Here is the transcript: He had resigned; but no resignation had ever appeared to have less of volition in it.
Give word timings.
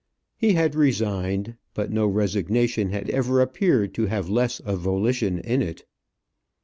He 0.35 0.53
had 0.53 0.73
resigned; 0.73 1.57
but 1.75 1.91
no 1.91 2.07
resignation 2.07 2.89
had 2.89 3.07
ever 3.11 3.39
appeared 3.39 3.93
to 3.93 4.07
have 4.07 4.31
less 4.31 4.59
of 4.61 4.79
volition 4.79 5.37
in 5.37 5.61
it. 5.61 5.85